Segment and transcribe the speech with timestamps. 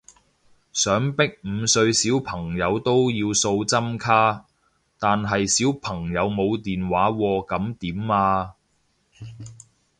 [0.73, 4.47] 想逼五歲小朋友都要掃針卡，
[4.97, 8.55] 但係小朋友冇電話喎噉點啊？